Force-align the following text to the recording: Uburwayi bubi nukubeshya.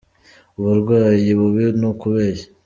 Uburwayi 0.59 1.29
bubi 1.39 1.65
nukubeshya. 1.79 2.47